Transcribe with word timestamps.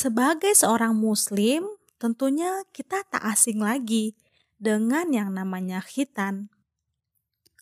Sebagai 0.00 0.56
seorang 0.56 0.96
Muslim, 0.96 1.76
tentunya 2.00 2.64
kita 2.72 3.04
tak 3.04 3.20
asing 3.20 3.60
lagi 3.60 4.16
dengan 4.56 5.12
yang 5.12 5.28
namanya 5.36 5.84
khitan. 5.84 6.48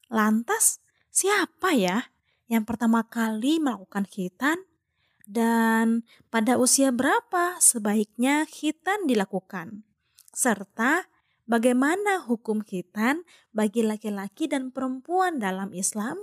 Lantas, 0.06 0.79
siapa 1.11 1.74
ya 1.74 2.14
yang 2.46 2.62
pertama 2.62 3.03
kali 3.11 3.59
melakukan 3.59 4.06
khitan? 4.06 4.62
Dan 5.27 6.06
pada 6.30 6.62
usia 6.62 6.94
berapa 6.94 7.58
sebaiknya 7.58 8.46
khitan 8.46 9.10
dilakukan? 9.10 9.82
Serta 10.30 11.10
bagaimana 11.42 12.22
hukum 12.22 12.62
khitan 12.62 13.26
bagi 13.50 13.82
laki-laki 13.82 14.46
dan 14.46 14.70
perempuan 14.70 15.42
dalam 15.42 15.74
Islam? 15.74 16.23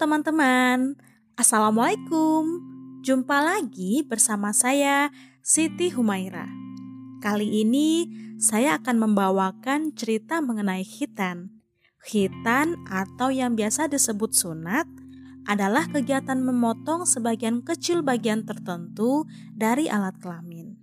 Teman-teman, 0.00 0.96
Assalamualaikum. 1.36 2.64
Jumpa 3.04 3.36
lagi 3.44 4.00
bersama 4.00 4.48
saya 4.48 5.12
Siti 5.44 5.92
Humaira. 5.92 6.48
Kali 7.20 7.60
ini 7.60 8.08
saya 8.40 8.80
akan 8.80 8.96
membawakan 8.96 9.92
cerita 9.92 10.40
mengenai 10.40 10.88
khitan. 10.88 11.52
Khitan 12.00 12.80
atau 12.88 13.28
yang 13.28 13.52
biasa 13.52 13.92
disebut 13.92 14.32
sunat 14.32 14.88
adalah 15.44 15.84
kegiatan 15.92 16.40
memotong 16.40 17.04
sebagian 17.04 17.60
kecil 17.60 18.00
bagian 18.00 18.48
tertentu 18.48 19.28
dari 19.52 19.92
alat 19.92 20.16
kelamin. 20.16 20.80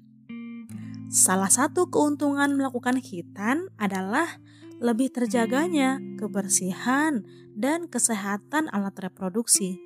Salah 1.09 1.49
satu 1.49 1.89
keuntungan 1.89 2.53
melakukan 2.53 3.01
khitan 3.01 3.65
adalah 3.81 4.37
lebih 4.77 5.09
terjaganya 5.09 5.97
kebersihan 6.21 7.25
dan 7.57 7.89
kesehatan 7.89 8.69
alat 8.69 8.93
reproduksi. 9.01 9.81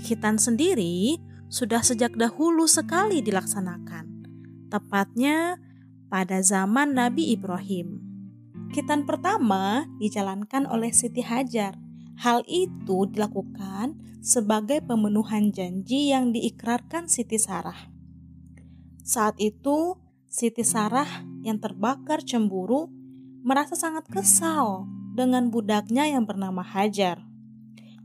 Khitan 0.00 0.40
sendiri 0.40 1.20
sudah 1.52 1.84
sejak 1.84 2.16
dahulu 2.16 2.64
sekali 2.64 3.20
dilaksanakan, 3.20 4.06
tepatnya 4.72 5.60
pada 6.08 6.40
zaman 6.40 6.96
Nabi 6.96 7.36
Ibrahim. 7.36 8.00
Khitan 8.70 9.04
pertama 9.04 9.84
dijalankan 9.98 10.64
oleh 10.70 10.94
Siti 10.94 11.20
Hajar. 11.20 11.76
Hal 12.20 12.44
itu 12.46 13.08
dilakukan 13.08 13.96
sebagai 14.20 14.84
pemenuhan 14.84 15.50
janji 15.50 16.12
yang 16.12 16.36
diikrarkan 16.36 17.08
Siti 17.08 17.40
Sarah. 17.40 17.88
Saat 19.00 19.40
itu, 19.40 19.96
Siti 20.30 20.62
Sarah 20.62 21.26
yang 21.42 21.58
terbakar 21.58 22.22
cemburu 22.22 22.99
merasa 23.40 23.72
sangat 23.72 24.04
kesal 24.08 24.84
dengan 25.16 25.48
budaknya 25.48 26.08
yang 26.08 26.28
bernama 26.28 26.60
Hajar. 26.60 27.24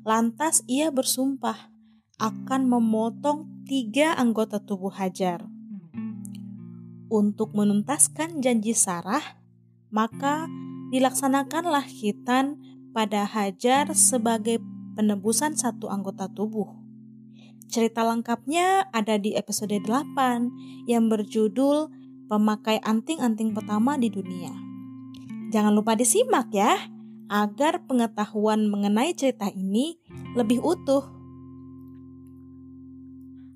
Lantas 0.06 0.64
ia 0.70 0.94
bersumpah 0.94 1.72
akan 2.22 2.62
memotong 2.72 3.68
tiga 3.68 4.16
anggota 4.16 4.62
tubuh 4.64 4.94
Hajar. 4.94 5.44
Untuk 7.12 7.54
menuntaskan 7.54 8.42
janji 8.42 8.74
Sarah, 8.74 9.38
maka 9.92 10.48
dilaksanakanlah 10.90 11.86
khitan 11.86 12.58
pada 12.96 13.28
Hajar 13.28 13.92
sebagai 13.94 14.64
penebusan 14.96 15.60
satu 15.60 15.92
anggota 15.92 16.32
tubuh. 16.32 16.72
Cerita 17.68 18.06
lengkapnya 18.08 18.88
ada 18.94 19.20
di 19.20 19.36
episode 19.36 19.76
8 19.84 20.88
yang 20.88 21.12
berjudul 21.12 21.92
Pemakai 22.30 22.80
Anting-Anting 22.82 23.52
Pertama 23.52 24.00
di 24.00 24.08
Dunia. 24.08 24.65
Jangan 25.56 25.72
lupa 25.72 25.96
disimak 25.96 26.52
ya, 26.52 26.76
agar 27.32 27.88
pengetahuan 27.88 28.68
mengenai 28.68 29.16
cerita 29.16 29.48
ini 29.48 29.96
lebih 30.36 30.60
utuh. 30.60 31.08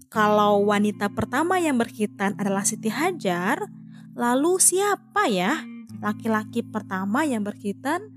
Kalau 0.07 0.63
wanita 0.63 1.11
pertama 1.11 1.59
yang 1.59 1.75
berkhitan 1.75 2.39
adalah 2.39 2.63
Siti 2.63 2.87
Hajar, 2.87 3.67
lalu 4.15 4.63
siapa 4.63 5.27
ya 5.27 5.59
laki-laki 5.99 6.63
pertama 6.63 7.27
yang 7.27 7.43
berkhitan? 7.43 8.15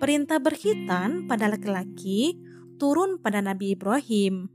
Perintah 0.00 0.40
berkhitan 0.40 1.28
pada 1.28 1.52
laki-laki 1.52 2.40
turun 2.80 3.20
pada 3.20 3.44
Nabi 3.44 3.76
Ibrahim. 3.76 4.48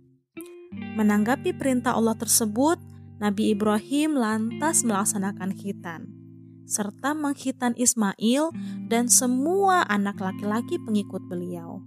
Menanggapi 0.98 1.54
perintah 1.54 1.94
Allah 1.94 2.18
tersebut, 2.18 2.82
Nabi 3.22 3.54
Ibrahim 3.54 4.18
lantas 4.18 4.82
melaksanakan 4.82 5.54
khitan 5.54 6.21
serta 6.68 7.12
menghitan 7.16 7.76
Ismail 7.78 8.54
dan 8.88 9.08
semua 9.08 9.86
anak 9.88 10.20
laki-laki 10.20 10.82
pengikut 10.82 11.26
beliau. 11.28 11.86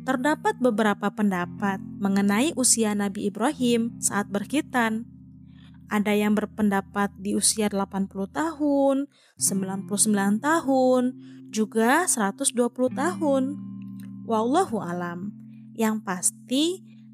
Terdapat 0.00 0.56
beberapa 0.58 1.12
pendapat 1.12 1.76
mengenai 2.00 2.56
usia 2.56 2.96
Nabi 2.96 3.28
Ibrahim 3.28 4.00
saat 4.00 4.32
berkhitan. 4.32 5.04
Ada 5.90 6.14
yang 6.16 6.38
berpendapat 6.38 7.12
di 7.18 7.34
usia 7.34 7.68
80 7.68 8.08
tahun, 8.30 9.10
99 9.36 10.40
tahun, 10.40 11.02
juga 11.50 12.06
120 12.06 12.54
tahun. 12.94 13.42
Wallahu 14.24 14.78
alam. 14.80 15.34
Yang 15.74 15.96
pasti 16.06 16.64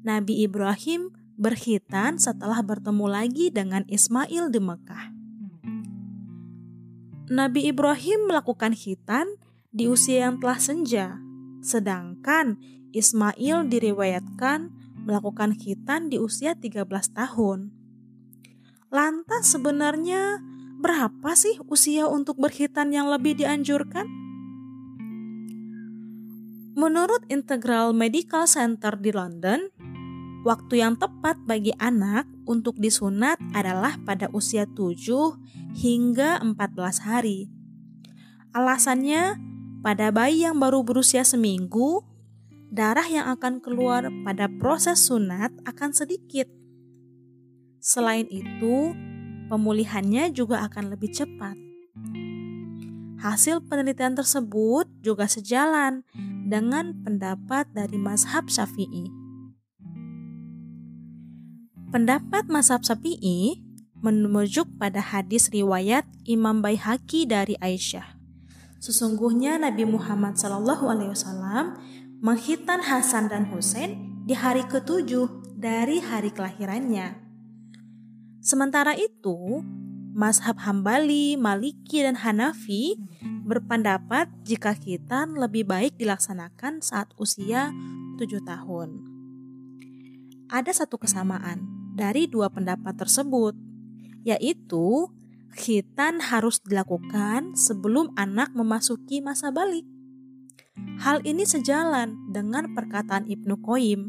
Nabi 0.05 0.45
Ibrahim 0.45 1.11
berkhitan 1.35 2.21
setelah 2.21 2.61
bertemu 2.61 3.05
lagi 3.09 3.49
dengan 3.49 3.83
Ismail 3.89 4.53
di 4.53 4.61
Mekah. 4.61 5.16
Nabi 7.27 7.67
Ibrahim 7.67 8.31
melakukan 8.31 8.71
khitan 8.71 9.27
di 9.75 9.91
usia 9.91 10.31
yang 10.31 10.39
telah 10.39 10.63
senja, 10.63 11.19
sedangkan 11.59 12.55
Ismail 12.95 13.67
diriwayatkan 13.67 14.71
melakukan 15.03 15.59
khitan 15.59 16.07
di 16.07 16.23
usia 16.23 16.55
13 16.55 16.87
tahun. 16.87 17.75
Lantas 18.87 19.43
sebenarnya 19.51 20.39
berapa 20.79 21.35
sih 21.35 21.59
usia 21.67 22.07
untuk 22.07 22.39
berkhitan 22.39 22.95
yang 22.95 23.11
lebih 23.11 23.35
dianjurkan? 23.35 24.07
Menurut 26.79 27.27
Integral 27.27 27.91
Medical 27.91 28.47
Center 28.47 28.95
di 28.95 29.11
London, 29.11 29.67
Waktu 30.47 30.79
yang 30.79 30.95
tepat 30.95 31.35
bagi 31.43 31.75
anak 31.75 32.23
untuk 32.47 32.79
disunat 32.79 33.35
adalah 33.51 33.99
pada 34.07 34.31
usia 34.31 34.63
7 34.63 35.66
hingga 35.77 36.41
14 36.41 37.05
hari. 37.05 37.53
Alasannya, 38.49 39.37
pada 39.85 40.09
bayi 40.09 40.41
yang 40.41 40.57
baru 40.57 40.81
berusia 40.81 41.21
seminggu, 41.21 42.01
darah 42.73 43.05
yang 43.05 43.29
akan 43.37 43.61
keluar 43.61 44.09
pada 44.25 44.49
proses 44.49 45.05
sunat 45.05 45.53
akan 45.69 45.93
sedikit. 45.93 46.49
Selain 47.77 48.25
itu, 48.33 48.97
pemulihannya 49.53 50.33
juga 50.33 50.65
akan 50.65 50.97
lebih 50.97 51.13
cepat. 51.13 51.53
Hasil 53.21 53.61
penelitian 53.69 54.17
tersebut 54.17 54.89
juga 55.05 55.29
sejalan 55.29 56.01
dengan 56.49 56.97
pendapat 57.05 57.69
dari 57.69 58.01
mazhab 58.01 58.49
Syafi'i. 58.49 59.13
Pendapat 61.87 62.51
Mazhab 62.51 62.83
Syafi'i 62.83 63.66
menujuk 64.01 64.69
pada 64.77 65.01
hadis 65.01 65.49
riwayat 65.49 66.05
Imam 66.23 66.61
Baihaqi 66.61 67.25
dari 67.25 67.57
Aisyah. 67.57 68.17
Sesungguhnya 68.77 69.57
Nabi 69.57 69.89
Muhammad 69.89 70.37
SAW 70.37 71.75
menghitan 72.21 72.81
Hasan 72.85 73.29
dan 73.29 73.49
Hussein 73.49 74.21
di 74.25 74.37
hari 74.37 74.65
ketujuh 74.69 75.57
dari 75.57 75.97
hari 75.97 76.29
kelahirannya. 76.29 77.17
Sementara 78.41 78.93
itu, 78.93 79.65
Mazhab 80.17 80.57
Hambali, 80.61 81.37
Maliki, 81.37 82.01
dan 82.01 82.17
Hanafi 82.17 82.97
berpendapat 83.45 84.29
jika 84.41 84.73
khitan 84.73 85.37
lebih 85.37 85.67
baik 85.67 85.93
dilaksanakan 85.97 86.81
saat 86.81 87.13
usia 87.21 87.69
tujuh 88.17 88.41
tahun. 88.41 89.03
Ada 90.47 90.85
satu 90.85 90.95
kesamaan, 90.97 91.65
dari 91.97 92.25
dua 92.29 92.47
pendapat 92.47 92.95
tersebut, 92.95 93.53
yaitu 94.25 95.11
khitan 95.57 96.21
harus 96.21 96.61
dilakukan 96.61 97.57
sebelum 97.57 98.13
anak 98.13 98.53
memasuki 98.53 99.19
masa 99.19 99.49
balik. 99.49 99.83
Hal 101.01 101.25
ini 101.25 101.45
sejalan 101.45 102.29
dengan 102.29 102.77
perkataan 102.77 103.25
Ibnu 103.25 103.61
Qoyim. 103.65 104.01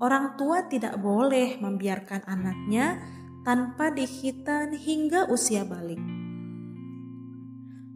Orang 0.00 0.36
tua 0.36 0.64
tidak 0.68 1.00
boleh 1.00 1.60
membiarkan 1.60 2.24
anaknya 2.28 3.00
tanpa 3.44 3.92
dikhitan 3.92 4.76
hingga 4.76 5.28
usia 5.28 5.64
balik. 5.64 6.00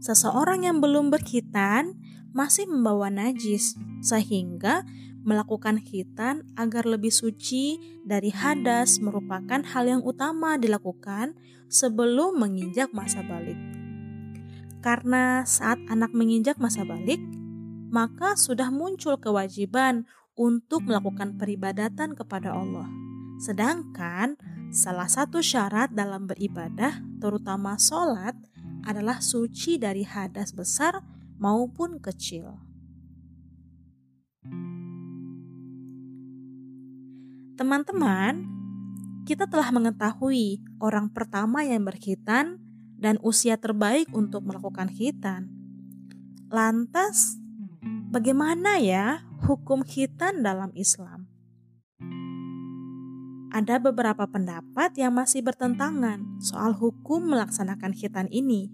Seseorang 0.00 0.64
yang 0.64 0.80
belum 0.80 1.12
berkhitan 1.12 1.92
masih 2.30 2.66
membawa 2.70 3.10
najis, 3.10 3.76
sehingga 4.00 4.86
melakukan 5.20 5.84
khitan 5.84 6.48
agar 6.56 6.88
lebih 6.88 7.12
suci 7.12 7.76
dari 8.02 8.32
hadas 8.32 8.98
merupakan 9.04 9.60
hal 9.60 9.84
yang 9.84 10.02
utama 10.02 10.56
dilakukan 10.56 11.36
sebelum 11.68 12.40
menginjak 12.40 12.90
masa 12.96 13.20
balik. 13.20 13.58
Karena 14.80 15.44
saat 15.44 15.76
anak 15.92 16.16
menginjak 16.16 16.56
masa 16.56 16.88
balik, 16.88 17.20
maka 17.92 18.32
sudah 18.38 18.72
muncul 18.72 19.20
kewajiban 19.20 20.08
untuk 20.40 20.88
melakukan 20.88 21.36
peribadatan 21.36 22.16
kepada 22.16 22.56
Allah. 22.56 22.88
Sedangkan 23.44 24.40
salah 24.72 25.10
satu 25.10 25.44
syarat 25.44 25.92
dalam 25.92 26.24
beribadah, 26.24 27.04
terutama 27.20 27.76
sholat, 27.76 28.32
adalah 28.88 29.20
suci 29.20 29.76
dari 29.76 30.00
hadas 30.08 30.56
besar 30.56 31.04
maupun 31.40 31.96
kecil. 31.98 32.60
Teman-teman, 37.56 38.44
kita 39.24 39.48
telah 39.48 39.72
mengetahui 39.72 40.60
orang 40.80 41.08
pertama 41.12 41.64
yang 41.64 41.84
berkhitan 41.84 42.60
dan 43.00 43.16
usia 43.24 43.56
terbaik 43.56 44.12
untuk 44.12 44.44
melakukan 44.44 44.92
khitan. 44.92 45.48
Lantas, 46.52 47.40
bagaimana 48.12 48.76
ya 48.76 49.24
hukum 49.44 49.80
khitan 49.80 50.44
dalam 50.44 50.72
Islam? 50.76 51.28
Ada 53.50 53.82
beberapa 53.82 54.28
pendapat 54.30 54.94
yang 54.94 55.16
masih 55.16 55.42
bertentangan 55.42 56.38
soal 56.38 56.76
hukum 56.76 57.28
melaksanakan 57.32 57.92
khitan 57.96 58.28
ini. 58.30 58.70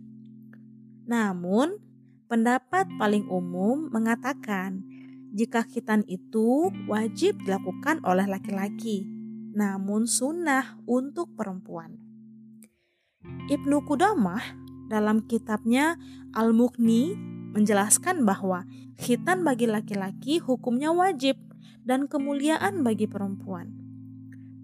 Namun, 1.09 1.86
pendapat 2.27 2.91
paling 2.99 3.27
umum 3.31 3.91
mengatakan 3.91 4.83
jika 5.35 5.67
khitan 5.67 6.03
itu 6.07 6.71
wajib 6.91 7.39
dilakukan 7.43 8.03
oleh 8.03 8.27
laki-laki, 8.27 9.07
namun 9.55 10.09
sunnah 10.09 10.79
untuk 10.87 11.35
perempuan. 11.35 11.99
Ibnu 13.51 13.83
Kudamah 13.87 14.43
dalam 14.87 15.27
kitabnya 15.27 15.99
Al-Mughni 16.35 17.15
menjelaskan 17.55 18.23
bahwa 18.23 18.67
khitan 18.97 19.43
bagi 19.43 19.67
laki-laki 19.67 20.39
hukumnya 20.39 20.95
wajib 20.95 21.37
dan 21.87 22.11
kemuliaan 22.11 22.83
bagi 22.83 23.07
perempuan. 23.07 23.75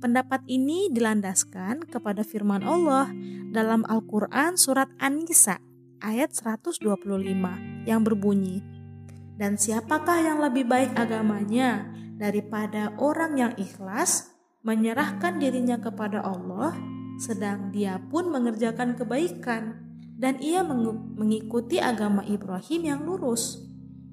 Pendapat 0.03 0.43
ini 0.51 0.91
dilandaskan 0.91 1.87
kepada 1.87 2.27
firman 2.27 2.67
Allah 2.67 3.07
dalam 3.55 3.87
Al-Quran 3.87 4.59
Surat 4.59 4.91
An-Nisa 4.99 5.63
ayat 6.03 6.35
125 6.35 6.83
yang 7.87 8.03
berbunyi, 8.03 8.61
dan 9.39 9.55
siapakah 9.57 10.19
yang 10.19 10.39
lebih 10.43 10.67
baik 10.67 10.93
agamanya 10.99 11.87
daripada 12.19 12.93
orang 12.99 13.39
yang 13.39 13.53
ikhlas 13.57 14.35
menyerahkan 14.63 15.39
dirinya 15.39 15.79
kepada 15.79 16.23
Allah, 16.23 16.75
sedang 17.19 17.71
dia 17.71 17.99
pun 18.11 18.31
mengerjakan 18.31 18.95
kebaikan, 18.99 19.79
dan 20.19 20.39
ia 20.39 20.63
mengikuti 20.63 21.83
agama 21.83 22.23
Ibrahim 22.23 22.83
yang 22.87 23.01
lurus, 23.03 23.59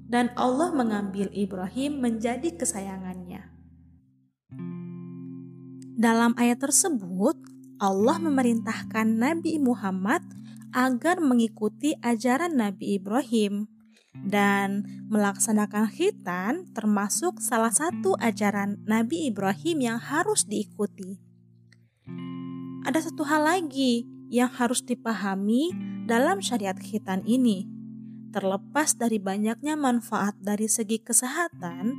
dan 0.09 0.33
Allah 0.33 0.73
mengambil 0.73 1.29
Ibrahim 1.29 2.01
menjadi 2.01 2.57
kesayangannya. 2.57 3.45
Dalam 5.99 6.33
ayat 6.39 6.63
tersebut, 6.63 7.37
Allah 7.77 8.17
memerintahkan 8.17 9.05
Nabi 9.19 9.61
Muhammad 9.61 10.23
agar 10.75 11.21
mengikuti 11.21 11.97
ajaran 12.01 12.57
Nabi 12.57 13.01
Ibrahim 13.01 13.69
dan 14.13 14.85
melaksanakan 15.07 15.89
khitan 15.93 16.67
termasuk 16.73 17.39
salah 17.39 17.71
satu 17.71 18.17
ajaran 18.17 18.81
Nabi 18.85 19.29
Ibrahim 19.29 19.77
yang 19.85 19.99
harus 20.01 20.45
diikuti. 20.49 21.21
Ada 22.85 23.11
satu 23.11 23.27
hal 23.27 23.45
lagi 23.45 24.07
yang 24.29 24.49
harus 24.49 24.85
dipahami 24.85 25.73
dalam 26.05 26.41
syariat 26.41 26.77
khitan 26.77 27.25
ini. 27.25 27.65
Terlepas 28.29 28.93
dari 28.93 29.17
banyaknya 29.17 29.73
manfaat 29.73 30.37
dari 30.37 30.69
segi 30.69 31.01
kesehatan, 31.01 31.97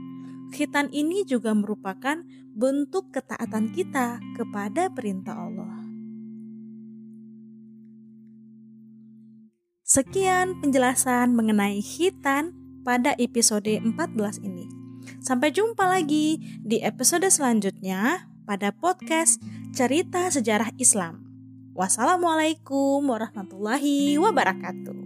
khitan 0.55 0.87
ini 0.95 1.27
juga 1.27 1.55
merupakan 1.55 2.23
bentuk 2.55 3.11
ketaatan 3.11 3.75
kita 3.75 4.23
kepada 4.39 4.91
perintah 4.95 5.35
Allah. 5.35 5.60
Sekian 9.91 10.63
penjelasan 10.63 11.35
mengenai 11.35 11.83
hitan 11.83 12.55
pada 12.87 13.11
episode 13.19 13.67
14 13.67 13.91
ini. 14.47 14.71
Sampai 15.19 15.51
jumpa 15.51 15.83
lagi 15.83 16.39
di 16.63 16.79
episode 16.79 17.27
selanjutnya 17.27 18.31
pada 18.47 18.71
podcast 18.71 19.43
Cerita 19.75 20.31
Sejarah 20.31 20.71
Islam. 20.79 21.27
Wassalamualaikum 21.75 23.03
warahmatullahi 23.03 24.15
wabarakatuh. 24.15 25.00